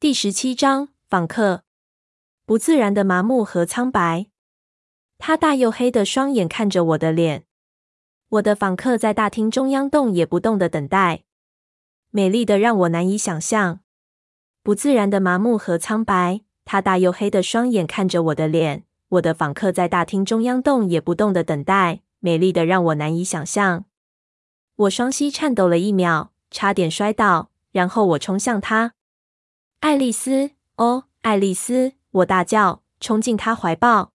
[0.00, 1.62] 第十七章访客。
[2.46, 4.28] 不自然的麻木和苍白。
[5.18, 7.44] 他大又黑的双眼看着我的脸。
[8.30, 11.24] 我的访客在大厅中央动也不动的等待，
[12.08, 13.80] 美丽的让我难以想象。
[14.62, 16.40] 不自然的麻木和苍白。
[16.64, 18.84] 他大又黑的双眼看着我的脸。
[19.10, 23.84] 我的访客在大厅中央动也不动的等待，美丽的让我难以想象。
[24.76, 28.94] 我双膝颤抖了一秒，差点摔倒，然后我冲向他。
[29.80, 31.94] 爱丽丝，哦，爱丽丝！
[32.10, 34.12] 我大叫，冲进她怀抱。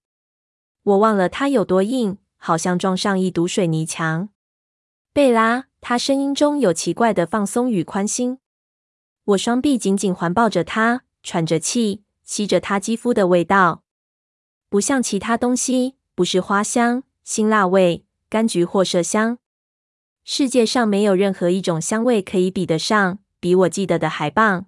[0.84, 4.30] 我忘了她有多硬，好像撞上一堵水泥墙。
[5.12, 8.38] 贝拉，她声音中有奇怪的放松与宽心。
[9.24, 13.82] 我双臂紧紧环抱着她，喘着气，吸着她肌肤的味道。
[14.70, 19.40] 不像其他东西，不是花香、辛辣味、柑橘或麝香。
[20.24, 24.68] 世界上没有任何一种香味可以比得上，比我记得的还棒。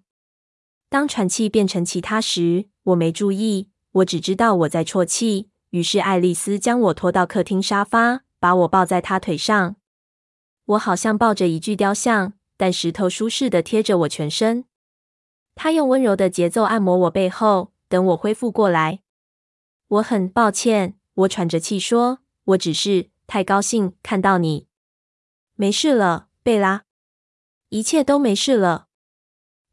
[0.90, 5.50] 当喘气变成其他时，我没注意，我只知道我在啜泣。
[5.72, 9.76] 于是爱丽丝将我拖到客厅沙发，把我抱在她腿上。
[10.66, 14.64] 我好像抱着一具雕像，但石头舒适的贴着我全身。
[15.56, 19.02] 她用温柔的节奏按摩我背后，等我恢复过来。
[19.88, 24.68] 我很抱歉，我喘着气说：“我只是太高兴看到你。”
[25.56, 26.84] 没事了，贝拉，
[27.70, 28.87] 一切都没事了。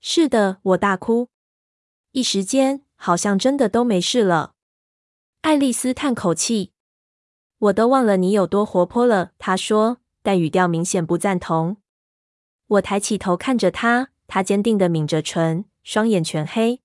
[0.06, 1.30] 是的，我大哭，
[2.12, 4.52] 一时间好像真的都没事了。
[5.40, 6.72] 爱丽丝叹口气，
[7.56, 9.32] 我都忘了你有多活泼了。
[9.38, 11.78] 她说，但语调明显不赞同。
[12.66, 16.82] 我抬起头看着她，她坚定地抿着唇，双眼全黑。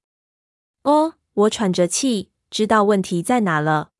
[0.83, 3.91] 哦，我喘着气，知道问题在哪了。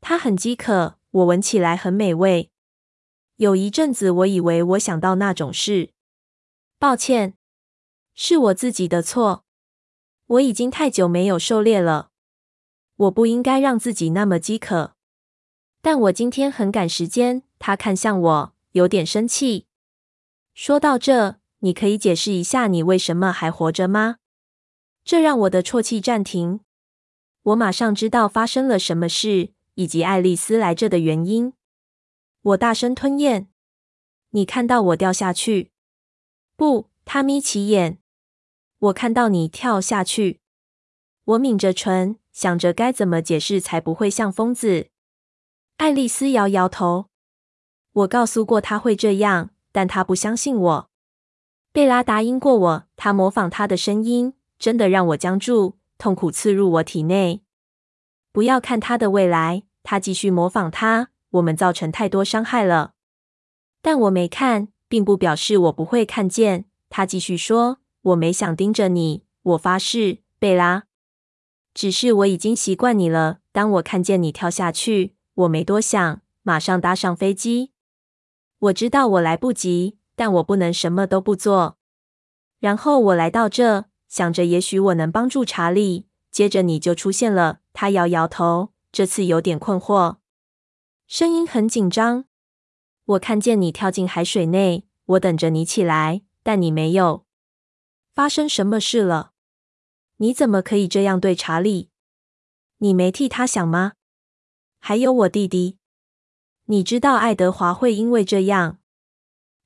[0.00, 2.50] 她很饥渴，我闻起来很美味。
[3.36, 5.90] 有一阵子，我以为我想到那种事。
[6.80, 7.34] 抱歉。
[8.14, 9.44] 是我自己的错，
[10.26, 12.10] 我已经太久没有狩猎了，
[12.96, 14.94] 我不应该让自己那么饥渴。
[15.80, 17.42] 但我今天很赶时间。
[17.58, 19.66] 他看向我，有点生气。
[20.52, 24.16] 说到这，你可以解释一下你为什么还活着吗？
[25.04, 26.58] 这让我的啜泣暂停。
[27.42, 31.52] 我马上知道发生了什么事，以及爱丽丝来这的原因。
[32.42, 33.48] 我大声吞咽。
[34.30, 35.70] 你看到我掉下去？
[36.56, 38.01] 不，他眯起眼。
[38.82, 40.40] 我看到你跳下去，
[41.24, 44.88] 我抿着唇，想着该怎么解释才不会像疯子。
[45.76, 47.06] 爱丽丝摇摇头。
[47.92, 50.90] 我告诉过她会这样，但她不相信我。
[51.70, 57.44] 贝拉答应过我，她模仿她的声音，真的让我僵住，痛苦刺入我体内。
[58.32, 62.94] 不要看她的未来，她继续模仿她，我们造成太多伤害了。
[63.80, 66.64] 但我没看，并不表示我不会看见。
[66.88, 67.81] 她继续说。
[68.02, 70.84] 我没想盯着你，我发誓，贝拉。
[71.72, 73.38] 只是我已经习惯你了。
[73.52, 77.72] 当我看见你跳下去，我没多想，马上搭上飞机。
[78.58, 81.78] 我知道我来不及，但我不能什么都不做。
[82.60, 86.06] 然后我来到这，想着也许我能帮助查理。
[86.30, 87.60] 接着你就出现了。
[87.72, 90.16] 他摇摇头，这次有点困惑，
[91.06, 92.24] 声音很紧张。
[93.04, 97.24] 我看见你跳进海水内，我等着你起来，但你没有。
[98.14, 99.32] 发生什么事了？
[100.18, 101.88] 你怎么可以这样对查理？
[102.78, 103.92] 你没替他想吗？
[104.78, 105.78] 还有我弟弟，
[106.66, 108.78] 你知道爱德华会因为这样。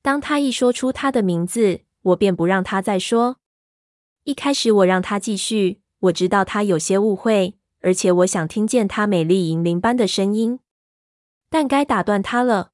[0.01, 3.39] 当他一说出他的名字，我便不让他再说。
[4.23, 10.61] 一开始我让他继续，我知道他有些误会，而且我想听见他美丽银铃般的声音，
[11.51, 12.71] 但该打断他了。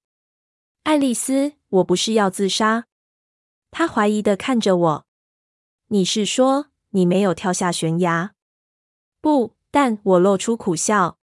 [0.82, 2.86] 爱丽丝，我不是要自杀。
[3.70, 5.06] 他怀疑的看着我。
[5.92, 8.32] 你是说你没有跳下悬崖？
[9.20, 11.18] 不，但我露出苦笑，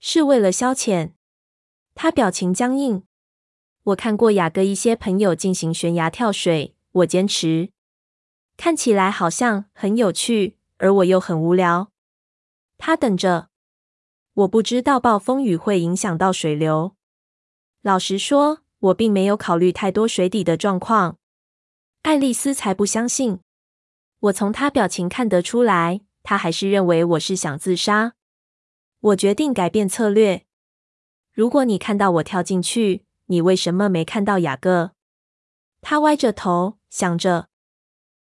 [0.00, 1.12] 是为了消遣。
[1.94, 3.02] 他表情僵硬。
[3.82, 7.70] 我看过雅各一些朋友进行悬崖跳水，我坚持，
[8.56, 11.90] 看起来好像很有趣，而我又很无聊。
[12.78, 13.50] 他等着。
[14.32, 16.96] 我不知道暴风雨会影响到水流。
[17.82, 21.18] 老实说，我并没有考虑太多水底的状况。
[22.00, 23.40] 爱丽丝才不相信。
[24.22, 28.14] 我从他表情看得出来，他还是认为我是想自杀。
[29.00, 30.46] 我决定改变策略。
[31.32, 34.92] 如果你看到我跳进去，你为什么没看到雅各？
[35.80, 37.48] 他歪着头想着。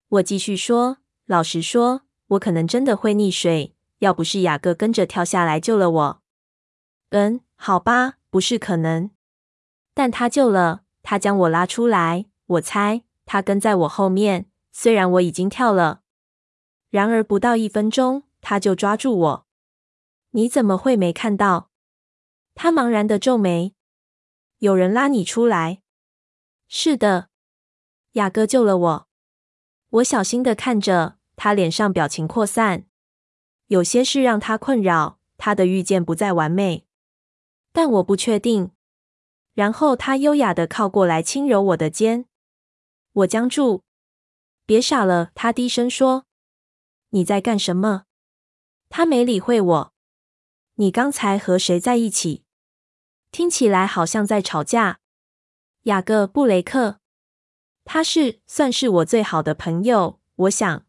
[0.07, 6.21] 我继续说：“老实说，我可能真的会溺水，要不是雅各跟着跳下来救了我。”
[7.11, 9.11] 嗯，好吧，不是可能，
[9.93, 12.27] 但他救了，他将我拉出来。
[12.45, 14.48] 我猜他跟在我后面。
[14.71, 16.03] 虽然我已经跳了，
[16.89, 19.47] 然而不到一分钟，他就抓住我。
[20.31, 21.71] 你怎么会没看到？
[22.55, 23.75] 他茫然的皱眉。
[24.59, 25.81] 有人拉你出来。
[26.67, 27.29] 是的，
[28.11, 29.07] 雅各救了我。
[29.89, 32.85] 我小心的看着他，脸上表情扩散。
[33.67, 36.85] 有些事让他困扰，他的遇见不再完美，
[37.71, 38.71] 但我不确定。
[39.53, 42.25] 然后他优雅的靠过来，轻揉我的肩。
[43.13, 43.83] 我僵住。
[44.69, 46.27] 别傻了，他低声说。
[47.09, 48.03] 你在干什么？
[48.87, 49.93] 他没理会我。
[50.75, 52.43] 你刚才和谁在一起？
[53.31, 54.99] 听起来好像在吵架。
[55.85, 56.99] 雅各布雷克，
[57.83, 60.85] 他是算是我最好的朋友，我想，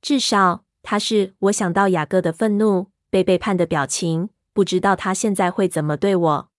[0.00, 1.34] 至少他是。
[1.40, 6.50] 我想到雅各的愤怒、被背叛的表情，不知道他现在会怎么对我。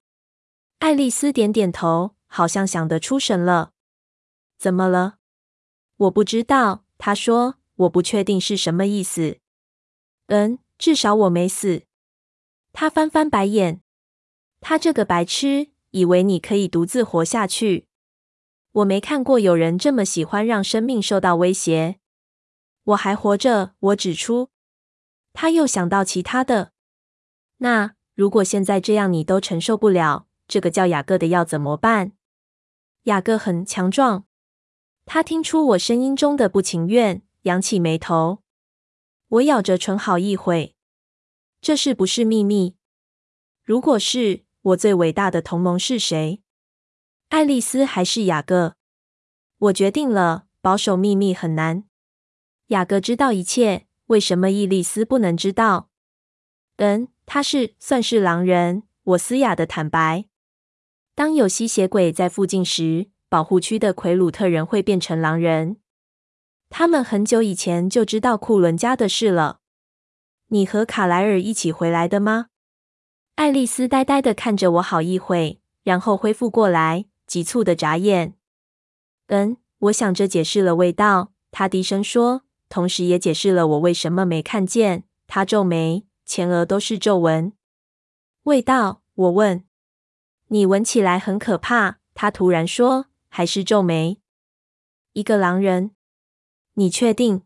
[0.78, 3.72] 爱丽丝点点头，好像想得出神了。
[4.60, 5.16] 怎么了？
[5.98, 6.84] 我不知道。
[6.98, 9.40] 他说：“我不确定是什么意思。”
[10.28, 11.84] 嗯，至少我没死。
[12.72, 13.82] 他翻翻白眼。
[14.62, 17.88] 他这个白痴，以为你可以独自活下去。
[18.72, 22.00] 我没看过有人这么喜欢让生命受到威胁。
[22.84, 24.50] 我还活着，我指出。
[25.34, 26.72] 他又想到其他的。
[27.58, 32.14] 那如果现在这样你都承受不了，这个叫雅各的要怎么办？
[33.04, 34.26] 雅各很强壮。
[35.06, 38.40] 他听出我声音中的不情愿，扬起眉头。
[39.28, 40.76] 我咬着唇好一会。
[41.62, 42.76] 这是不是秘密？
[43.64, 46.42] 如果是，我最伟大的同盟是谁？
[47.30, 48.76] 爱丽丝还是雅各？
[49.58, 51.86] 我决定了，保守秘密很难。
[52.68, 55.90] 雅各知道一切，为什么伊丽丝不能知道？
[56.78, 58.84] 嗯，他是算是狼人。
[59.04, 60.26] 我嘶哑的坦白。
[61.14, 65.76] 当有吸血鬼在附近时，保护区的奎鲁特人会变成狼人。
[66.70, 69.60] 他们很久以前就知道库伦家的事了。
[70.48, 72.46] 你和卡莱尔一起回来的吗？
[73.36, 78.36] 爱丽丝呆呆的看着我好一会，然后恢复过来，急促的眨眼。
[79.28, 81.34] 嗯，我想着解释了味道。
[81.52, 85.04] 她低声说，同时也解释了我为什么没看见。
[85.28, 87.52] 她皱眉，前额都是皱纹。
[88.44, 89.02] 味道？
[89.14, 89.66] 我问。
[90.48, 91.98] 你闻起来很可怕。
[92.14, 93.08] 她突然说。
[93.36, 94.22] 还是皱眉。
[95.12, 95.92] 一个狼人？
[96.76, 97.42] 你确定？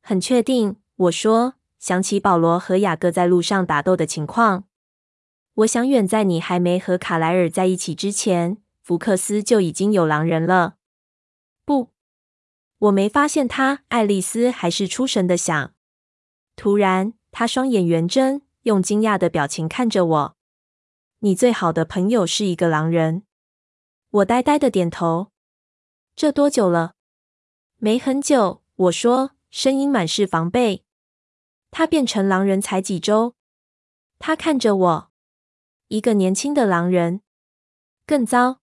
[0.00, 0.76] 很确定。
[0.94, 4.68] 我说，想起保罗和雅各在路上打斗的情况。
[5.54, 10.76] 我想，远在你还没和卡莱尔在一起之前，福克斯就已经有狼人了。
[11.64, 11.90] 不，
[12.78, 13.82] 我没发现他。
[13.88, 15.74] 爱丽丝还是出神的想。
[16.54, 20.36] 突然，她双眼圆睁，用惊讶的表情看着我。
[21.18, 23.24] 你最好的朋友是一个狼人。
[24.12, 25.30] 我呆呆的点头。
[26.16, 26.94] 这多久了？
[27.76, 28.64] 没很久。
[28.74, 30.84] 我说，声音满是防备。
[31.70, 33.36] 他变成狼人才几周？
[34.18, 35.10] 他看着我，
[35.88, 37.20] 一个年轻的狼人。
[38.04, 38.60] 更糟。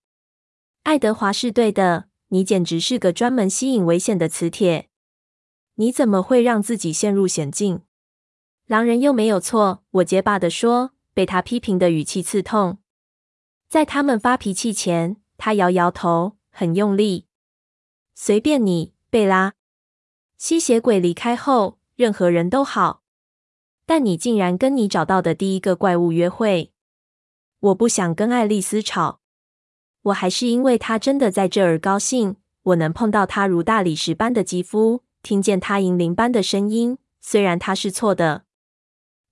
[0.83, 4.89] 爱德华是对的，你简直是个专门吸引危险的磁铁。
[5.75, 7.83] 你怎么会让自己陷入险境？
[8.65, 9.85] 狼人又没有错。
[9.91, 12.79] 我结巴地说，被他批评的语气刺痛。
[13.69, 15.21] 在他们发脾气前。
[15.37, 17.27] 他摇摇头，很用力。
[18.15, 19.53] 随便你，贝拉。
[20.37, 23.03] 吸血鬼离开后，任何人都好。
[23.85, 26.73] 但你竟然跟你找到的第一个怪物约会。
[27.59, 29.21] 我不想跟爱丽丝吵。
[30.03, 32.35] 我还是因为她真的在这儿高兴。
[32.63, 36.97] 我能碰到她如大理石般的肌肤，听见她银铃般的声音。
[37.21, 38.43] 虽然她是错的。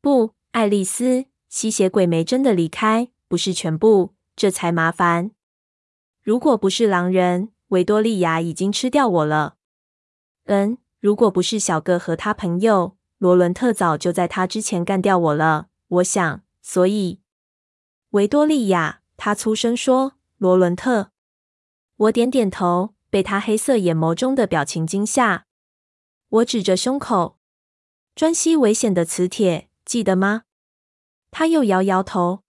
[0.01, 5.34] 不，爱丽丝，吸血鬼没真的离开，不是全部，这才麻烦。
[6.25, 9.57] 如果不是狼人，维多利亚已经吃掉我了。
[10.45, 15.67] 嗯，如果不是小哥和他朋友，罗伦特早就在他之前干掉我了。
[15.87, 17.21] 我想，所以
[18.09, 21.11] 维多利亚，他粗声说：“罗伦特。”
[21.95, 25.45] 我点点头，被他黑色眼眸中的表情惊吓。
[26.29, 27.37] 我指着胸口，
[28.15, 30.45] 专吸危险的磁铁，记得吗？
[31.29, 32.41] 他又摇摇头，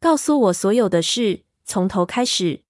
[0.00, 2.64] 告诉我所有的事，从头开始。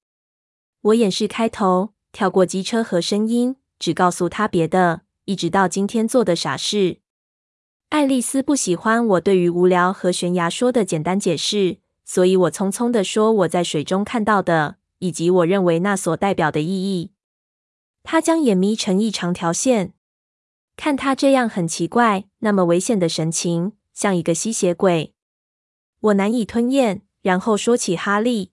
[0.88, 7.00] 我掩饰开头，跳过机车和声音，只告诉他别的，一直到今天做的傻事。
[7.90, 17.12] 爱丽丝不喜欢我对于无聊和悬崖说的简单解释，所以我匆匆地说我在水中看到的，以及我认为那所代表的意义。
[18.02, 19.92] 她将眼眯成一长条线，
[20.76, 25.12] 看他这样很奇怪，那么危险的神情，像一个吸血鬼。
[26.00, 28.52] 我难以吞咽，然后说起哈利。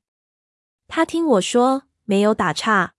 [0.89, 1.84] 他听我说。
[2.05, 2.93] 没有打岔，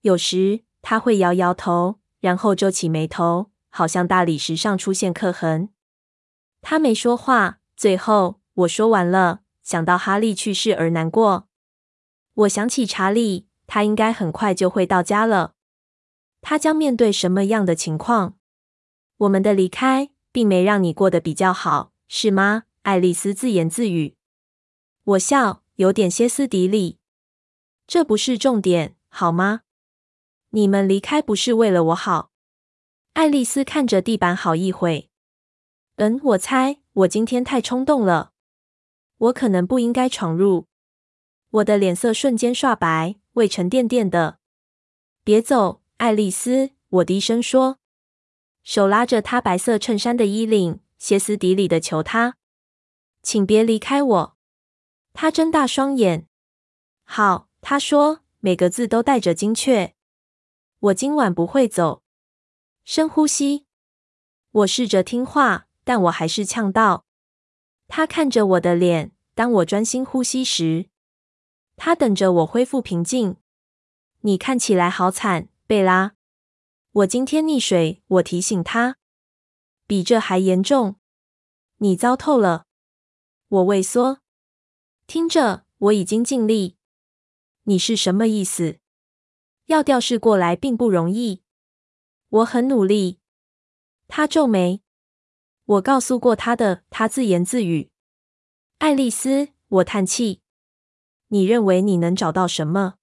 [0.00, 5.68] 有时他会摇摇头，然后皱起眉头，好像大理石上出现刻痕。
[6.62, 7.58] 他没说话。
[7.76, 11.48] 最后我说完了，想到哈利去世而难过。
[12.34, 15.54] 我想起查理，他应该很快就会到家了。
[16.42, 18.36] 他将面对什么样的情况？
[19.16, 22.64] 我们的离开并没让你过得比较好，是吗？
[22.82, 24.16] 爱丽丝自言自语。
[25.04, 26.99] 我笑，有点歇斯底里。
[27.90, 29.62] 这不是重点，好吗？
[30.50, 32.30] 你们离开不是为了我好。
[33.14, 35.10] 爱丽丝看着地板好一会。
[35.96, 38.30] 嗯，我猜我今天太冲动了，
[39.16, 40.68] 我可能不应该闯入。
[41.50, 44.38] 我的脸色瞬间刷白，胃沉甸甸的。
[45.24, 47.78] 别走，爱丽丝，我低声说，
[48.62, 52.36] 手拉着她白色衬衫的衣领，歇斯底里的求她
[53.20, 54.36] ：“请别离开我。”
[55.12, 56.28] 她睁大双眼。
[57.02, 59.94] 好，他说，每个字都带着精确。
[60.78, 62.02] 我今晚不会走。
[62.84, 63.66] 深呼吸。
[64.50, 65.66] 我试着听话。
[65.82, 67.04] 但我还是呛到
[67.88, 69.10] ：“他看着我的脸。
[69.34, 70.88] 当我专心呼吸时，
[71.74, 73.38] 他等着我恢复平静。
[74.20, 76.12] 你看起来好惨，贝拉。
[76.92, 78.98] 我今天溺水。”我提醒他
[79.88, 80.96] ：“比这还严重。
[81.78, 82.66] 你糟透了。”
[83.48, 84.20] 我畏缩。
[85.08, 86.76] 听着，我已经尽力。
[87.70, 88.80] 你是什么意思？
[89.66, 91.44] 要调试过来并不容易。
[92.28, 93.20] 我很努力。
[94.08, 94.82] 他皱眉。
[95.66, 97.92] 我告诉过他的，他自言自语。
[98.78, 100.40] 爱丽丝，我叹气。
[101.28, 102.94] 你认为你能找到什么？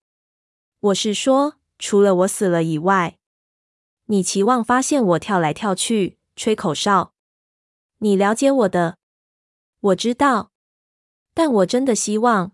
[0.82, 3.18] 我是说，除了我死了以外，
[4.08, 7.14] 你期望发现我跳来跳去，吹口哨。
[8.00, 8.98] 你了解我的，
[9.80, 10.52] 我知道，
[11.34, 12.52] 但我真的希望。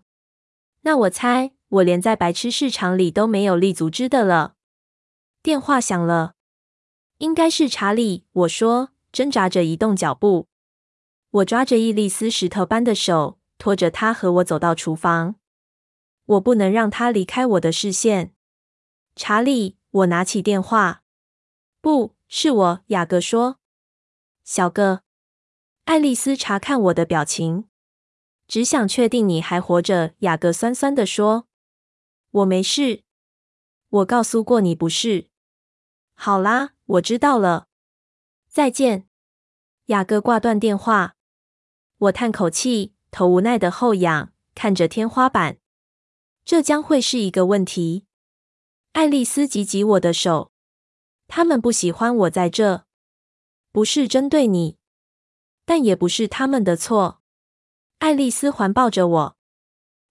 [0.82, 4.54] 那我猜，我连在白痴市场里都没有立足之地了。
[5.42, 6.34] 电话响了，
[7.18, 8.26] 应该是查理。
[8.32, 8.90] 我说。
[9.14, 10.48] 挣扎着移动脚步，
[11.30, 15.36] 我抓着伊丽丝石头般的手，拖着她和我走到厨房。
[16.24, 18.34] 我不能让她离开我的视线。
[19.14, 21.04] 查理，我拿起电话。
[21.80, 23.60] 不是我，雅各说。
[24.42, 25.02] 小哥，
[25.84, 27.68] 爱丽丝查看我的表情，
[28.48, 30.14] 只想确定你还活着。
[30.18, 31.46] 雅各酸酸地说
[32.34, 33.04] ：“我没事。
[33.88, 35.28] 我告诉过你不是。
[36.14, 37.68] 好啦，我知道了。”
[38.50, 39.08] 再见，
[39.86, 41.14] 雅各挂断电话。
[41.98, 45.58] 我叹口气，头无奈的后仰，看着天花板。
[46.44, 48.04] 这将会是一个问题。
[48.92, 50.50] 爱丽丝挤挤我的手。
[51.28, 52.84] 他们不喜欢我在这，
[53.70, 54.76] 不是针对你，
[55.64, 57.22] 但也不是他们的错。
[57.98, 59.36] 爱丽丝环抱着我。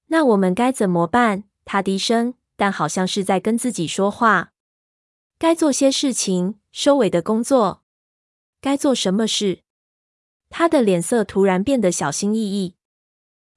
[0.07, 1.43] 那我们该怎么办？
[1.65, 4.51] 他低声，但好像是在跟自己说话。
[5.37, 7.83] 该做些事情，收尾的工作。
[8.61, 9.63] 该做什么事？
[10.49, 12.75] 他的脸色突然变得小心翼翼。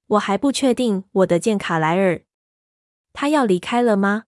[0.07, 2.23] 我还不确定我的见卡莱尔。
[3.13, 4.25] 他要离开了吗？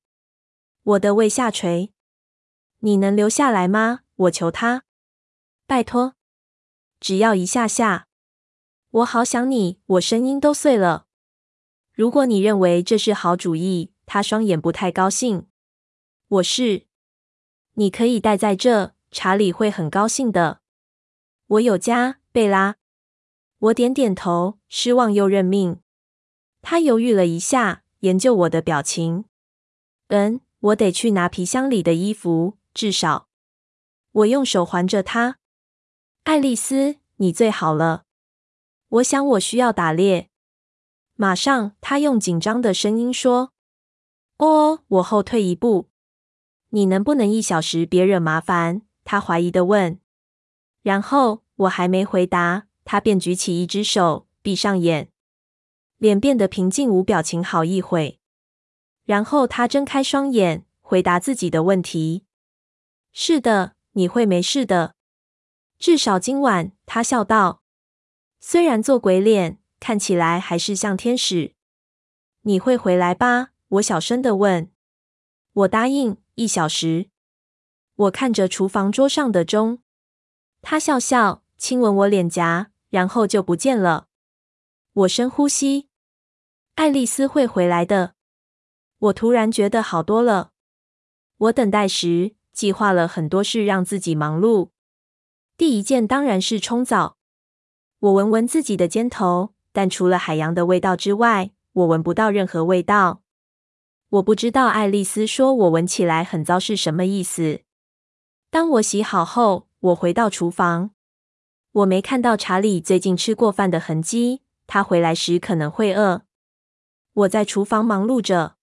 [0.83, 1.93] 我的胃下垂。
[2.79, 4.01] 你能留下来吗？
[4.15, 4.83] 我求他。
[5.65, 6.15] 拜托，
[6.99, 8.07] 只要一下下。
[8.91, 9.81] 我好想你。
[9.85, 11.07] 我声音都碎了。
[11.99, 15.47] 如果你认为这是好主意，他双眼不太高兴。
[16.29, 16.87] 我是。
[17.73, 20.61] 你可以待在这，查理会很高兴的。
[21.47, 22.77] 我有家，贝拉。
[23.57, 25.81] 我点点头，失望又认命。
[26.61, 29.25] 他犹豫了一下，研究我的表情。
[30.07, 33.27] 嗯，我得去拿皮箱里的衣服，至少。
[34.13, 35.39] 我用手环着他。
[36.23, 38.05] 爱丽丝，你最好了。
[38.87, 40.28] 我想我需要打猎。
[41.21, 43.51] 马上，他用紧张的声音说
[44.39, 45.89] ：“哦。”我后退一步。
[46.69, 48.83] 你能不能一小时别惹麻烦？
[49.03, 49.99] 他怀疑的问。
[50.81, 55.11] 然后我还没回答，他便举起一只手，闭上眼，
[55.97, 58.21] 脸变得平静无表情好一会。
[59.03, 62.23] 然后他睁开双眼，回答自己的问题
[63.11, 64.95] ：“是的，你会没事的，
[65.77, 67.61] 至少今晚。”他笑道，
[68.39, 71.53] 虽然做鬼脸，看起来还是像天使。
[72.41, 73.49] 你会回来吧？
[73.67, 74.71] 我小声的问。
[75.53, 76.17] 我答应。
[76.35, 77.09] 一小时。
[77.95, 79.79] 我看着厨房桌上的钟。
[80.61, 84.07] 他笑笑，亲吻我脸颊，然后就不见了。
[84.93, 85.89] 我深呼吸。
[86.75, 88.15] 爱丽丝会回来的。
[88.99, 90.51] 我突然觉得好多了。
[91.37, 94.69] 我等待时计划了很多事，让自己忙碌。
[95.57, 97.17] 第一件当然是冲澡。
[97.99, 103.21] 我闻闻自己的肩头，但除了海洋的味道之外，我闻不到任何味道。
[104.09, 107.61] 我不知道爱丽丝说我闻起来很糟是什么意思。
[108.49, 109.69] 当我洗好后。
[109.81, 110.91] 我回到厨房，
[111.71, 114.41] 我没看到查理最近吃过饭的痕迹。
[114.67, 116.23] 他回来时可能会饿。
[117.13, 118.57] 我在厨房忙碌着。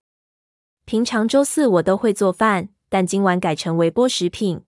[0.85, 4.61] 平常周四我都会做饭，但今晚改成微波食品。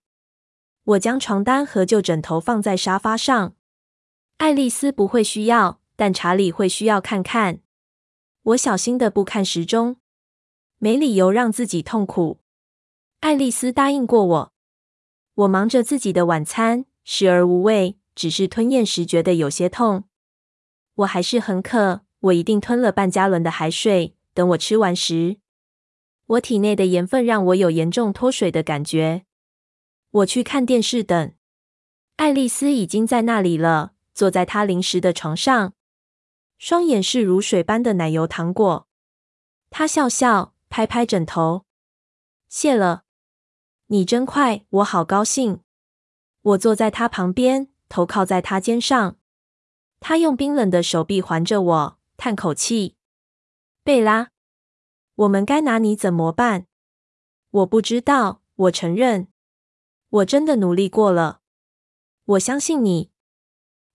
[0.85, 3.55] 我将床单和旧枕头放在沙发上。
[4.39, 7.59] 爱丽丝不会需要，但查理会需要看看。
[8.43, 9.97] 我小心的不看时钟，
[10.79, 12.39] 没理由让自己痛苦。
[13.19, 14.53] 爱丽丝答应过我。
[15.35, 20.05] 我忙着自己的晚餐，食而无味，只是吞咽时觉得有些痛。
[20.95, 24.15] 我还是很渴，我一定吞了半加仑的海水。
[24.33, 25.39] 等我吃完时，
[26.27, 29.25] 我体内的盐分让我有严重脱水的感觉。
[30.13, 31.33] 我去看电视等，
[32.15, 33.95] 爱丽丝已经在那里了。
[34.15, 35.75] 坐在她临时的床上，
[36.59, 38.89] 双眼是如水般的奶油糖果。
[39.71, 41.65] 他笑笑，拍拍枕头，
[42.49, 43.05] 谢了。
[43.87, 45.61] 你真快，我好高兴。
[46.43, 49.17] 我坐在他旁边，头靠在他肩上。
[50.01, 52.97] 他用冰冷的手臂环着我，叹口气。
[53.83, 54.31] 贝拉，
[55.15, 56.67] 我们该拿你怎么办？
[57.51, 58.43] 我不知道。
[58.59, 59.29] 我承认，
[60.09, 61.43] 我真的努力过了。
[62.25, 63.13] 我相信你。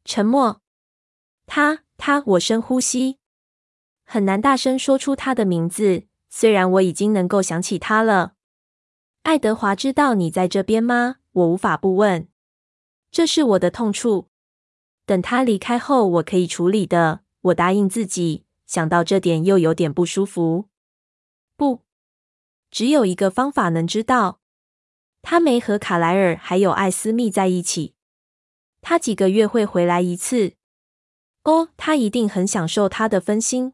[0.05, 0.61] 沉默。
[1.45, 3.17] 他，他，我深呼吸，
[4.03, 8.33] 很难大声说出他的名字，虽然我已经能够想起他了。
[9.21, 11.17] 爱德华知道你在这边吗？
[11.31, 12.27] 我无法不问。
[13.09, 14.29] 这是我的痛处。
[15.05, 17.21] 等他离开后，我可以处理的。
[17.41, 20.69] 我答应自己，想到这点又有点不舒服。
[21.55, 21.81] 不，
[22.71, 24.39] 只有一个方法能知道。
[25.21, 27.95] 他没和卡莱尔还有艾斯密在一起。
[28.81, 30.55] 他几个月会回来一次。
[31.43, 33.73] 哦，他一定很享受他的分心。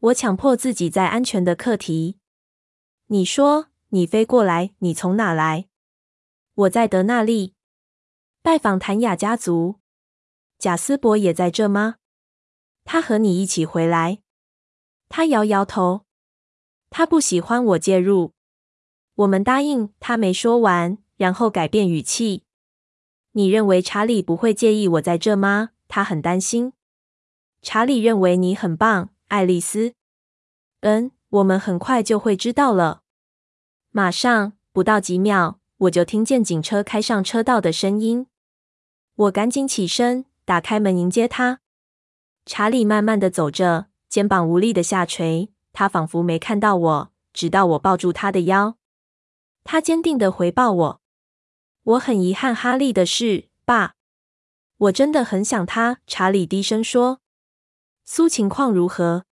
[0.00, 2.18] 我强迫自己在安全的课题。
[3.08, 5.68] 你说你飞过来，你从哪来？
[6.54, 7.54] 我在德纳利
[8.42, 9.76] 拜访谭雅家族。
[10.58, 11.96] 贾斯伯也在这吗？
[12.84, 14.20] 他和你一起回来。
[15.08, 16.06] 他摇摇头。
[16.90, 18.32] 他不喜欢我介入。
[19.14, 19.92] 我们答应。
[20.00, 22.44] 他没说完，然后改变语气。
[23.32, 25.70] 你认为查理不会介意我在这吗？
[25.86, 26.72] 他很担心。
[27.62, 29.94] 查理认为你很棒，爱丽丝。
[30.80, 33.02] 嗯，我们很快就会知道了。
[33.90, 38.26] 马上，不到几秒，我就听见警车开上车道的声音。
[39.14, 41.60] 我赶紧起身，打开门迎接他。
[42.46, 48.76] 查理慢慢的走着，肩膀无力的下垂，他仿佛没看到我，直到我抱住他的腰。
[49.64, 51.00] 他坚定的回报我。
[51.82, 53.94] 我很遗憾哈利的事，爸。
[54.76, 55.98] 我真的很想他。
[56.06, 57.20] 查理低声说
[58.10, 59.26] ：“苏情况如何？”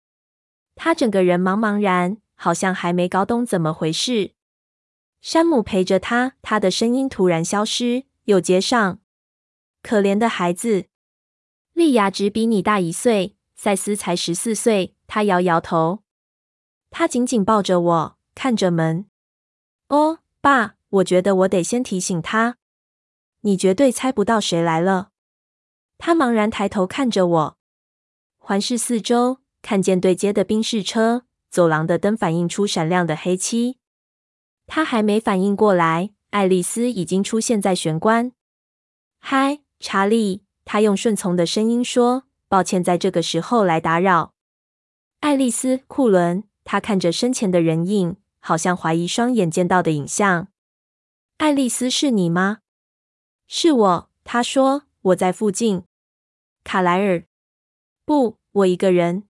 [0.75, 4.33] 他整个人茫茫然，好像还没搞懂怎么回事。
[5.21, 8.99] 山姆陪着他，他的声音突然消失，又接上
[9.81, 10.87] ：“可怜的孩子，
[11.73, 16.03] 莉亚只比你大一岁，赛斯才十四岁。”他摇摇头。
[16.91, 19.07] 他紧紧抱着我，看着门。
[19.87, 22.57] “哦，爸。”我觉得我得先提醒他，
[23.41, 25.11] 你绝对猜不到谁来了。
[25.99, 27.59] 他茫然抬头看着我，
[28.47, 33.79] 环视四周，看见对街的宾士车，走廊的灯反映出闪亮的黑漆。
[34.67, 38.33] 他还没反应过来，爱丽丝已经出现在玄关。
[39.19, 44.35] 嗨，查理，他用顺从的声音说：“抱歉，在这个时候来打扰。”
[45.21, 50.49] 爱丽丝·库伦，他看着身前的人影，好像怀疑双眼见到的影像。
[51.39, 52.59] 爱丽丝，是你吗？
[53.47, 54.11] 是我。
[54.23, 55.85] 他说：“我在附近。”
[56.63, 57.25] 卡莱尔，
[58.05, 59.29] 不，我一个人。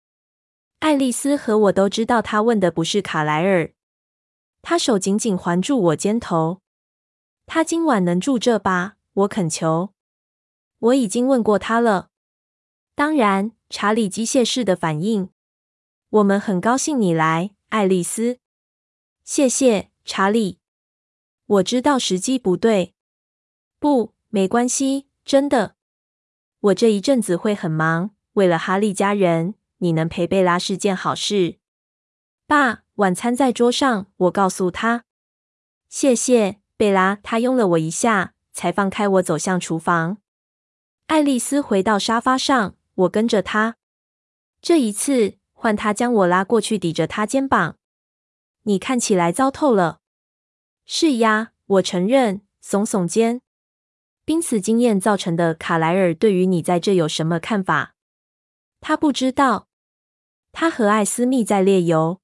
[0.79, 3.73] 爱丽丝和我都知道，他问的不是卡莱尔。
[4.61, 6.61] 他手紧紧环住我肩头。
[7.47, 8.97] 他今晚能住这吧？
[9.13, 9.93] 我恳求。
[10.77, 12.09] 我已经问过他了。
[12.93, 15.29] 当然，查理机械式的反应。
[16.09, 18.39] 我们很高兴你来，爱丽丝。
[19.23, 20.59] 谢谢，查理。
[21.47, 22.93] 我知道时机不对，
[23.79, 25.75] 不，没关系，真的。
[26.59, 31.57] 我这一阵子会很忙，为了哈利家人，你能陪贝拉是件好事。
[32.47, 35.03] 爸，晚餐在桌上，我告诉他。
[35.89, 37.19] 谢谢，贝拉。
[37.21, 40.19] 他拥了我一下，才放开我走向厨房。
[41.07, 43.75] 爱丽丝回到沙发上，我跟着她。
[44.61, 47.75] 这一次换她将我拉过去，抵着她肩膀。
[48.63, 49.99] 你看起来糟透了。
[50.85, 53.41] 是呀，我承认，耸耸肩。
[54.23, 55.53] 濒死经验造成的。
[55.53, 57.95] 卡莱尔对于你在这有什么看法？
[58.81, 59.67] 他不知道。
[60.51, 62.21] 他和艾斯密在猎游。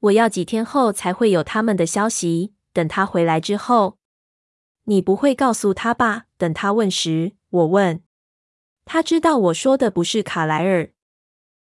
[0.00, 2.54] 我要几天后才会有他们的消息。
[2.72, 3.98] 等他回来之后，
[4.84, 6.26] 你不会告诉他吧？
[6.36, 8.02] 等他问时，我问。
[8.84, 10.92] 他知道我说的不是卡莱尔。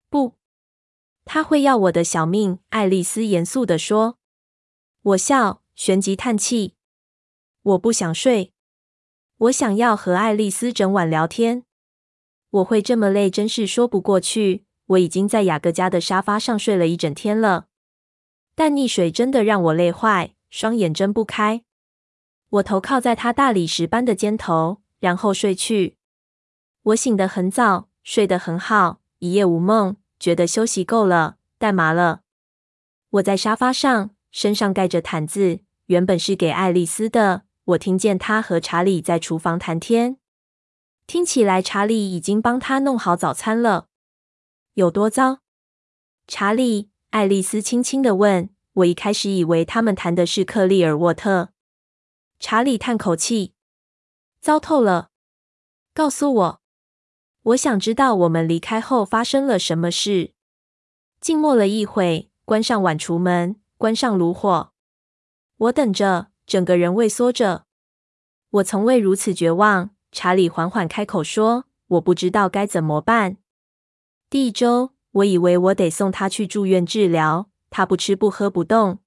[0.08, 0.36] 不，
[1.24, 2.58] 他会要我的小命。
[2.70, 4.18] 爱丽丝严肃地说。
[5.02, 6.76] 我笑，旋即叹气。
[7.62, 8.54] 我不想睡。
[9.36, 11.64] 我想要和爱丽丝整晚聊天。
[12.54, 14.64] 我会这么累，真是说不过去。
[14.86, 17.66] 我已经在雅各家的沙发上睡了一整天了，
[18.54, 21.64] 但溺水真的让我累坏，双眼睁不开。
[22.50, 25.96] 我头靠在他大理石般的肩头，然后睡去。
[26.82, 32.20] 我醒得很早，睡得很好，一夜无梦，觉得休息够了，但麻了。
[33.10, 37.42] 我在沙发上，身上盖着毯子，原本是给爱丽丝的。
[37.64, 40.18] 我听见她和查理在厨房谈天，
[41.06, 43.88] 听起来查理已经帮他弄好早餐了。
[44.74, 45.40] 有多糟？
[46.26, 48.50] 查理，爱丽丝轻轻地问。
[48.74, 51.50] 我一开始以为他们谈的是克利尔沃特。
[52.40, 53.54] 查理叹口气
[54.40, 55.10] ：“糟透了。”
[55.94, 56.60] 告诉我，
[57.42, 60.32] 我想知道我们离开后发生了什么事。
[61.20, 64.72] 静默了一会，关上碗橱门，关上炉火。
[65.56, 67.66] 我等着，整个人畏缩着。
[68.50, 69.93] 我从未如此绝望。
[70.14, 73.36] 查理缓缓开口说：“我不知道该怎么办。”
[74.30, 77.50] 第一周，我以为我得送他去住院治疗。
[77.68, 79.00] 他不吃不喝不动。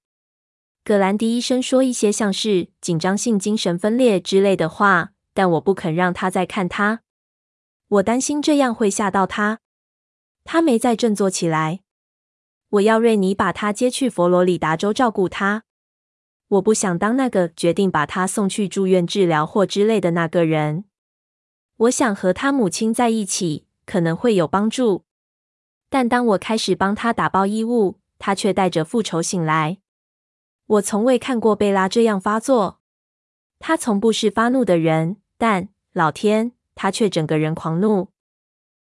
[0.84, 7.02] 葛兰迪医生说一些像是紧张性精神分裂之类的话，但我不肯让他再看他。
[7.88, 9.60] 我担心这样会吓到他。
[10.43, 11.80] 他没再振作起来。
[12.72, 15.63] 我要瑞尼把他接去佛罗里达州照顾他。
[16.50, 20.84] 我不想当那个决定把他送去住院治疗或之类的那个人。
[21.78, 25.06] 我想和他母亲在一起，可能会有帮助。
[25.90, 29.78] 但当我开始帮他打包衣物，他却带着复仇醒来。
[30.66, 32.80] 我从未看过贝拉这样发作。
[33.60, 38.10] 他从不是发怒的人，但老天，他却整个人狂怒。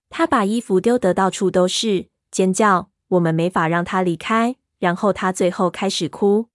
[0.10, 2.90] 他把衣服丢得到处都是，尖叫。
[3.10, 4.56] 我们没法让他离开。
[4.80, 6.50] 然后他最后开始哭。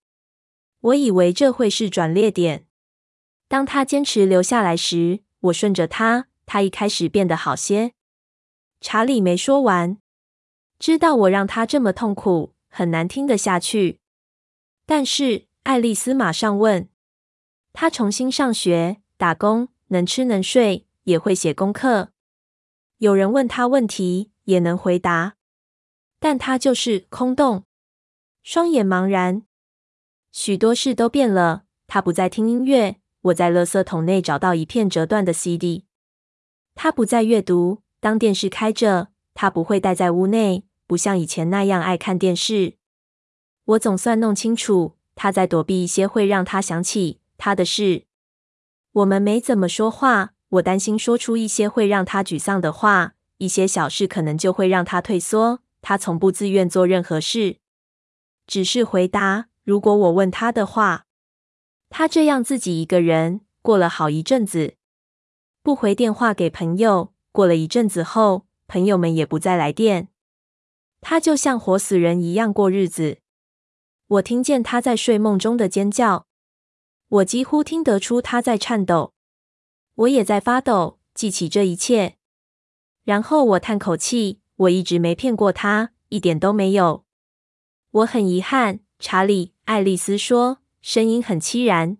[0.80, 2.66] 我以为这会是转捩点。
[3.48, 6.28] 当他坚持留下来时，我顺着他。
[6.44, 7.94] 他一开始变得好些。
[8.80, 9.98] 查理没说完。
[10.78, 14.00] 知道我让他这么痛苦，很难听得下去。
[14.84, 16.88] 但是爱丽丝马上问
[17.72, 22.10] ：“他重新上学、打工，能吃能睡，也会写功课。
[22.98, 25.36] 有人问他问题，也能回答。
[26.18, 27.64] 但他就是空洞，
[28.42, 29.44] 双眼茫然。
[30.32, 31.64] 许多事都变了。
[31.86, 33.01] 他不再听音乐。
[33.22, 35.84] 我在垃圾桶内找到一片折断的 CD。
[36.74, 37.82] 他不再阅读。
[38.00, 42.74] 当电视开着，他不会待在屋内。”不像以前那样爱看电视。
[43.64, 48.04] 我总算弄清楚，他在躲避一些会让他想起他的事。
[48.92, 50.34] 我们没怎么说话。
[50.50, 55.60] 我担心说出一些会让他沮丧的话，一些小事可能就会让他退缩。
[55.80, 57.56] 他从不自愿做任何事，
[58.46, 61.06] 只是回答，如果我问他的话。
[61.94, 64.76] 他这样自己一个人过了好一阵子，
[65.62, 67.12] 不回电话给朋友。
[67.30, 70.08] 过了一阵子后，朋友们也不再来电。
[71.02, 73.18] 他就像活死人一样过日子。
[74.06, 76.26] 我听见他在睡梦中的尖叫，
[77.08, 79.12] 我几乎听得出他在颤抖。
[79.96, 82.16] 我也在发抖，记起这一切。
[83.04, 87.04] 然后我叹口气，我一直没骗过他，一点都没有。
[87.90, 89.52] 我很遗憾，查理。
[89.66, 91.96] 爱丽丝说，声音很凄然。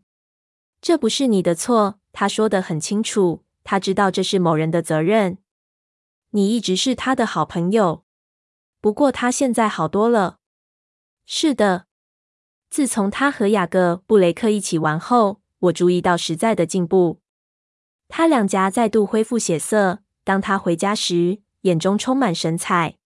[0.81, 3.45] 这不是你的错，他说得很清楚。
[3.63, 5.39] 他知道这是某人的责任。
[6.31, 8.05] 你一直是他的好朋友。
[8.81, 10.41] 不过他现在好多了。
[11.25, 11.87] 是的，
[12.69, 17.21] 自从他和雅各布雷克一起玩后，我注意到实在的进步。
[18.09, 20.01] 他两颊再度恢复血色。
[20.25, 22.97] 当他回家时，眼中充满神采。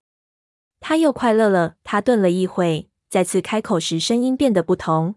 [0.80, 1.76] 他又快乐了。
[1.84, 5.16] 他顿了一会，再次开口时，声音变得不同。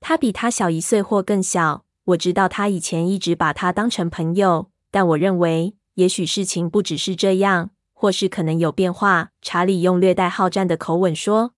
[0.00, 1.84] 他比他小一岁或更小。
[2.04, 7.70] 我知道他以前一直把他当成朋友，但我认为，也许事情不只是这样。
[7.92, 11.52] 或是可能有变化，查理用略带好战的口吻说，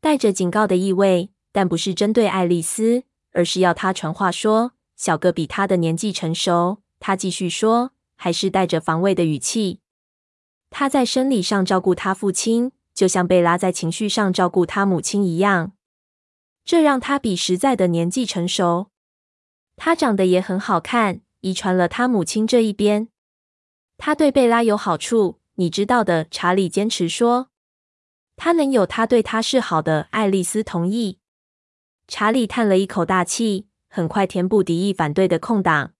[0.00, 6.78] 带着警告的意味，但不是针对爱丽丝，而是要她传话说，小哥比她的年纪成熟。
[6.98, 9.80] 他继续说，还是带着防卫的语气。
[10.70, 15.72] 他在生理上照顾他父亲，就像贝拉在情绪上照顾他母亲一样。
[16.64, 18.90] 这让他比实在的年纪成熟。
[19.76, 23.08] 他长得也很好看，遗传了他母亲这一边。
[23.96, 25.40] 他对贝拉有好处。
[25.56, 27.48] 你知道的，查理坚持说，
[28.34, 30.08] 他能有他对他是好的。
[30.10, 31.18] 爱丽丝同意。
[32.08, 35.92] 查理叹了一口大气，很快填补敌意反对的空档。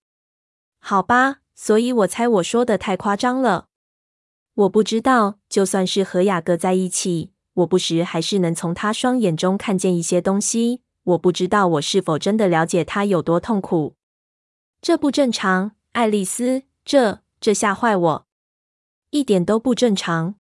[0.79, 3.67] 好吧，所以我猜我说的太夸张了。
[4.55, 10.83] 我不知道，就算是和雅各在一起，我不时还是能从他双眼中看见一些东西。
[11.05, 13.97] 我不知道我是否真的了解他有多痛苦。
[14.83, 18.27] 这不正常，爱丽丝，这这吓坏我，
[19.11, 20.37] 一点都不正常。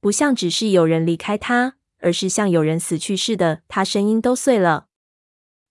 [0.00, 3.62] 不像只是有人离开他，而是像有人死去似的。
[3.68, 4.86] 他声音都碎了。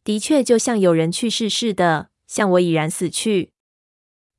[0.03, 3.51] 的确，就像有人去世似的，像我已然死去。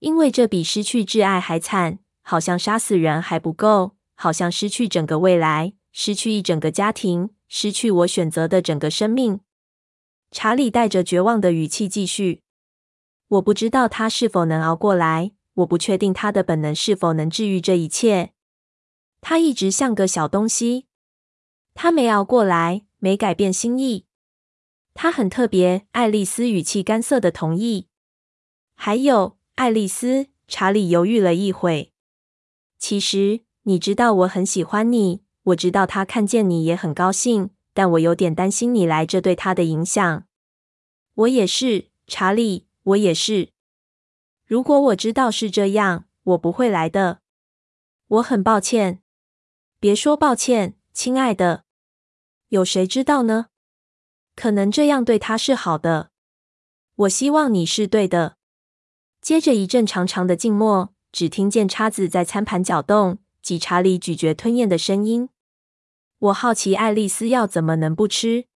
[0.01, 1.99] 因为这比失去挚爱还惨。
[2.27, 9.39] 好像杀死人还不够，好像失去整个未来，失去一整个家庭，失去我选择的整个生命。
[10.33, 12.43] 查理带着绝望的语气继续
[13.29, 18.33] ：“我不知道他是否能熬过来，我不确定他的本能是否能治愈这一切。
[19.21, 20.87] 他一直像个小东西，
[21.75, 24.07] 他没熬过来，没改变心意。
[24.95, 27.87] 他很特别。”爱丽丝语气干涩的同意。
[28.75, 31.93] 还有，爱丽丝，查理犹豫了一会。
[32.81, 35.24] 其实，你知道我很喜欢你。
[35.45, 40.27] 我知道他看见你也很高兴，但我有点担心你来这对他的影响。
[41.15, 43.51] 我也是，查理，我也是。
[44.47, 47.21] 如果我知道是这样，我不会来的。
[48.07, 49.03] 我很抱歉。
[49.79, 51.65] 别说抱歉，亲爱的。
[52.49, 53.47] 有谁知道呢？
[54.35, 56.11] 可能这样对他是好的。
[56.97, 58.37] 我希望你是对的。
[59.21, 60.95] 接着一阵长长的静默。
[61.13, 65.29] 只听见叉子在餐盘搅动，及查理咀嚼吞咽的声音。
[66.19, 68.47] 我好奇爱丽丝要怎么能不吃？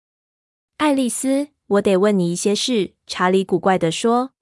[0.79, 2.95] 爱丽丝，我得问你一些事。
[3.07, 4.33] 查理古怪地说。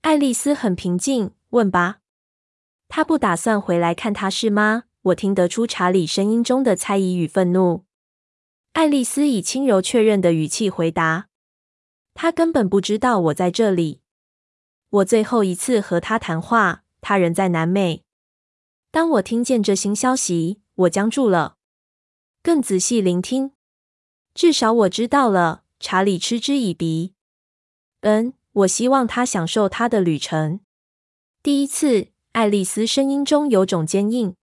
[0.00, 2.00] 爱丽丝很平静，问吧。
[2.88, 4.84] 他不打算回来看他是吗？
[5.02, 7.84] 我听得出查理声音中的猜疑与愤怒。
[8.72, 11.28] 爱丽丝以轻柔确认的语气回答
[12.14, 14.00] ：“他根本不知道我在这里。
[14.90, 18.04] 我最后一次和他谈话。”他人在南美。
[18.90, 21.56] 当我听见这新消息，我僵住了。
[22.42, 23.52] 更仔细聆听，
[24.32, 25.64] 至少我知道了。
[25.78, 27.12] 查理嗤之以鼻。
[28.00, 30.60] 嗯，我希望他享受他的旅程。
[31.42, 34.34] 第一次，爱丽丝声音中有种坚硬。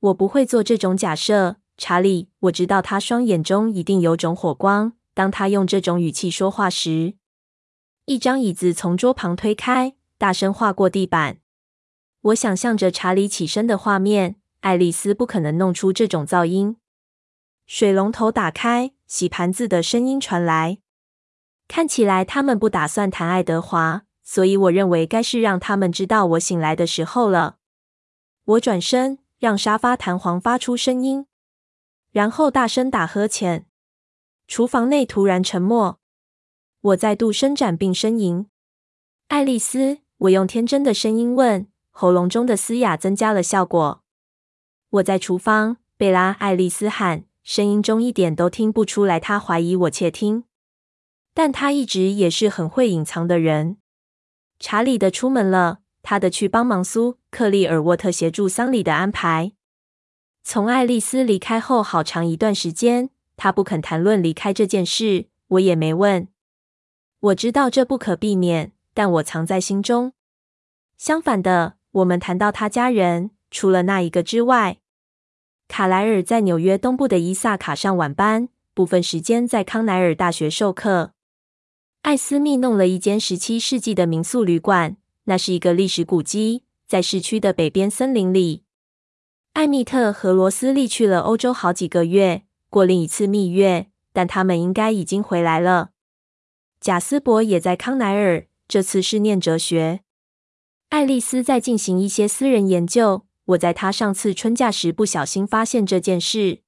[0.00, 2.30] 我不会做这种假设，查理。
[2.40, 4.94] 我知道他双眼中一定有种火光。
[5.12, 7.14] 当他用这种语气说话时，
[8.06, 11.38] 一张椅子从桌旁推开，大声划过地板。
[12.22, 16.76] 我想象着查理起身的画面，爱丽丝不可能弄出这种噪音。
[17.72, 20.78] 水龙头打开，洗盘子的声音传来。
[21.68, 27.58] 看起来他们不打算谈爱德华，所以我认为该是让他们知道我醒来的时候了。
[28.44, 31.26] 我转身，让沙发弹簧发出声音，
[32.10, 33.66] 然后大声打呵欠。
[34.48, 36.00] 厨房内突然沉默。
[36.80, 38.48] 我再度伸展并呻吟。
[39.28, 41.68] 爱丽丝，我用天真的声音问。
[41.90, 44.02] 喉咙中的嘶哑增加了效果。
[44.88, 50.44] 我在厨房，贝拉·爱丽丝喊，声音中一点都听不出来他怀疑我窃听，
[51.32, 53.78] 但他一直也是很会隐藏的人。
[54.58, 59.52] 查理的出门了，他的去帮忙苏克利尔沃特协助丧礼的安排。
[60.42, 66.28] 从爱丽丝离开后好长一段时间，他不肯谈论离开这件事，我也没问。
[67.20, 70.12] 我知道这不可避免，但我藏在心中。
[70.96, 71.76] 相反的。
[71.92, 74.78] 我们谈到他家人，除了那一个之外，
[75.70, 81.12] 卡莱尔在纽约东部的伊萨卡上晚班，部分时间在康奈尔大学授课。
[82.02, 88.64] 艾斯密弄了一间十七世纪的民宿旅馆，那是一个历史古迹，在市区的北边森林里。
[89.52, 95.90] 艾米特和罗斯利去了欧洲好几个月，过另一次蜜月，但他们应该已经回来了。
[96.80, 100.00] 贾斯伯也在康奈尔，这次是念哲学。
[100.88, 103.22] 爱丽丝在进行一些私人研究。
[103.44, 106.62] 我在她上次春假时不小心发现这件事。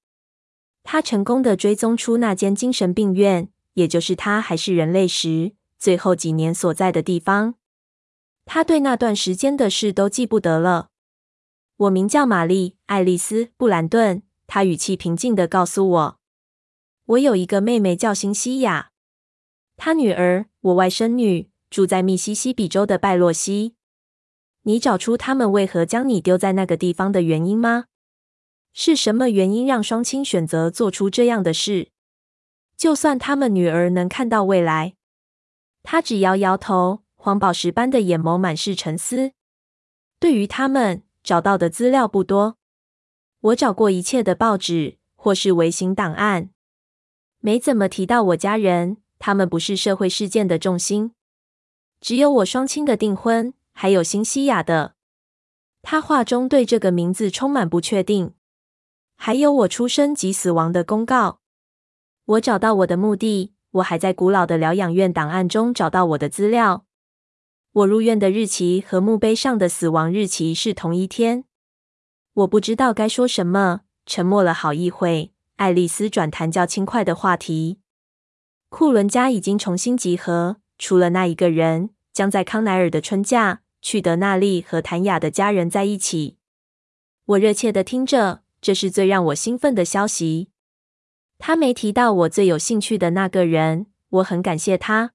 [0.82, 7.54] 她成功的追踪出那间精神病院，也就是她还是人类时最后几年所在的地方。
[8.44, 10.88] 她对那段时间的事都记不得了。
[11.76, 14.22] 我名叫玛丽·爱丽丝·布兰顿。
[14.48, 16.18] 她语气平静的告诉我
[17.06, 18.90] ：“我有一个妹妹叫辛西娅，
[19.76, 23.76] 她女儿，我外甥女，住在密西西比州的拜洛西。”
[24.62, 27.86] 你找出他们为何将你丢在那个地方的原因吗？
[28.72, 31.90] 是什么原因让双亲选择做出这样的事？
[32.76, 34.94] 就算他们女儿能看到未来，
[35.82, 39.32] 他只摇摇头，黄宝石般的眼眸满是沉思。
[40.18, 42.56] 对于他们找到的资料不多，
[43.40, 46.50] 我找过一切的报纸或是微型档案，
[47.40, 48.98] 没怎么提到我家人。
[49.18, 51.12] 他们不是社会事件的重心。
[52.00, 54.94] 只有我双亲的订婚，还有新西亚的。
[55.82, 58.34] 他话中对这个名字充满不确定。
[59.16, 61.40] 还有我出生及死亡的公告。
[62.24, 66.86] 我找到我的墓地，我还在古老的疗养院档案中找到我的资料。
[67.72, 71.44] 我入院的日期和墓碑上的死亡日期是同一天。
[72.34, 75.32] 我不知道该说什么，沉默了好一会。
[75.56, 77.78] 爱丽丝转谈较轻快的话题。
[78.68, 86.36] 库伦家已经重新集合，除了那一个人，将在康奈尔的春假去德那利和谭雅的家人在一起。
[87.24, 90.48] 我热切地听着，这是最让我兴奋的消息。
[91.38, 95.12] 他没提到我最有兴趣的那个人，我很感谢他。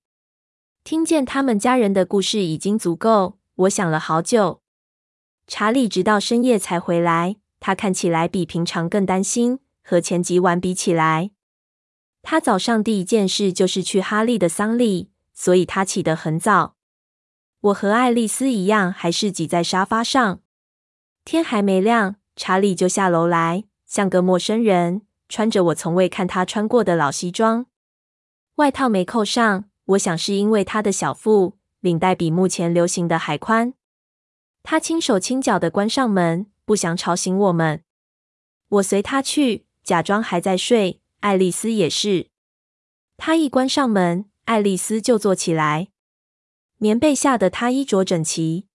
[0.83, 3.37] 听见他们家人的故事已经足够。
[3.55, 4.61] 我想了好久。
[5.47, 9.59] 查理直到深夜才回来，他看起来比平常更担心。
[9.83, 11.31] 和前几晚比起来，
[12.21, 16.76] 他早上第一件事就是去哈利的丧礼，所以他起得很早。
[17.59, 20.39] 我和爱丽丝一样，还是挤在沙发上。
[21.25, 27.65] 天还没亮，查理就下楼来，像个陌生人，穿着我从未看他穿过的老西装，
[28.55, 29.65] 外套没扣上。
[29.85, 33.73] 我想是因为他的小腹，领带比目前流行的还宽。
[34.61, 37.83] 他轻手轻脚地关上门，不想吵醒我们。
[38.67, 40.99] 我随他去，假装还在睡。
[41.21, 42.27] 爱丽丝也是。
[43.15, 45.87] 他一关上门，爱丽丝就坐起来，
[46.77, 48.67] 棉被下的她衣着整齐。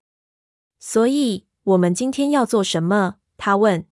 [0.79, 3.17] 所以，我们今天要做什么？
[3.37, 3.87] 他问。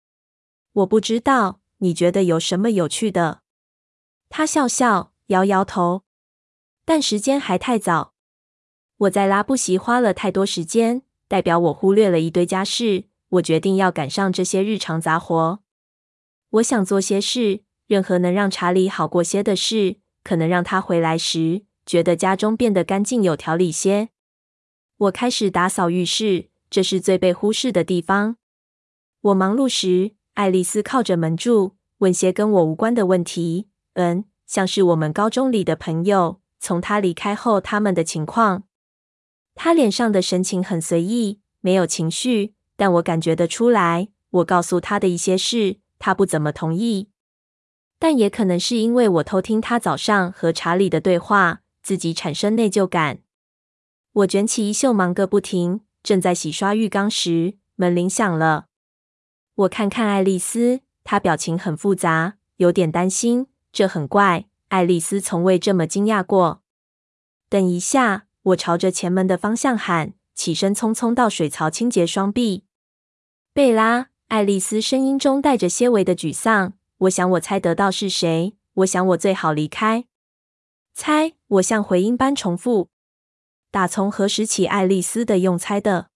[0.74, 1.62] 我不知道。
[1.80, 3.42] 你觉得有什么有趣的？
[4.30, 6.02] 他笑笑，摇摇头。
[6.86, 8.16] 但时间还太早。
[8.98, 13.10] 我在拉布席花了太多时间，代表我忽略了一堆家事。
[13.30, 15.60] 我决定要赶上这些日常杂活。
[16.50, 24.10] 我想做些事，任何能让查理好过些的事，可能让他回来时觉得家中变得干净有条理些。
[24.98, 28.36] 我开始打扫浴室，这是最被忽视的地方。
[29.22, 33.70] 我忙碌时，爱丽丝靠着门柱，问些跟我无关的问题。
[33.94, 36.42] 嗯，像是我们高中里的朋友。
[36.60, 38.64] 从他离开后，他们的情况。
[39.56, 44.10] 他脸上的神情很随意，没有情绪，但我感觉得出来。
[44.32, 47.10] 我告诉他的一些事，他不怎么同意。
[47.98, 53.20] 但也可能是因为我偷听他早上和查理的对话，自己产生内疚感。
[54.12, 55.80] 我卷起衣袖，忙个不停。
[56.04, 58.66] 正在洗刷浴缸时，门铃响了。
[59.56, 63.48] 我看看爱丽丝，她表情很复杂，有点担心。
[63.72, 64.48] 这很怪。
[64.68, 66.62] 爱丽丝从未这么惊讶过。
[67.48, 72.66] 等一下，我朝着前门的方向喊，起身匆匆到水槽清洁双臂。
[73.54, 76.74] 贝拉，爱丽丝声音中带着些微的沮丧。
[76.98, 78.58] 我想我猜得到是谁。
[78.74, 80.04] 我想我最好离开。
[80.98, 81.36] 猜？
[81.46, 82.90] 我像回音般重复。
[83.70, 86.10] 打从何时起，爱丽丝的用猜的？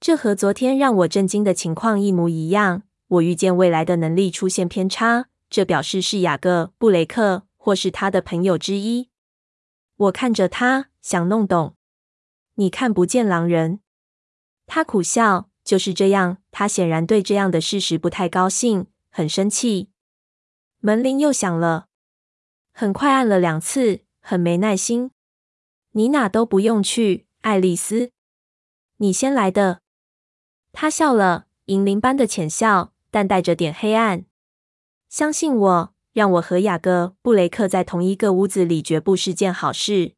[0.00, 2.84] 这和昨天让我震惊的情况一模一样。
[3.08, 7.42] 我预见未来的能力出现偏差，这表示是雅各·布雷克。
[7.58, 9.10] 或是他的朋友之一。
[9.96, 11.74] 我看着他，想弄懂。
[12.54, 13.80] 你看不见狼人。
[14.66, 15.50] 他苦笑。
[15.62, 16.38] 就是这样。
[16.50, 19.90] 他显然对这样的事实不太高兴，很生气。
[20.78, 21.88] 门铃又响了，
[22.72, 25.10] 很快按了两次，很没耐心。
[25.92, 28.12] 你哪都不用去，爱丽丝。
[28.98, 29.80] 你先来的。
[30.72, 34.24] 他笑了，银铃般的浅笑，但带着点黑暗。
[35.08, 35.94] 相信我。
[36.12, 40.14] 让我和雅各·布雷克在同一个屋子里，绝不是件好事。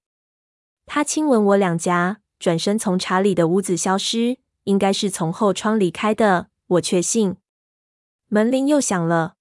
[0.87, 6.49] 他亲吻我两颊，转身从查理的屋子消失，应该是从后窗离开的。
[6.67, 7.37] 我确信。
[8.29, 9.35] 门铃又响了。